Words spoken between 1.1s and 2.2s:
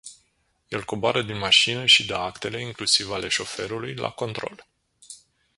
din mașină și dă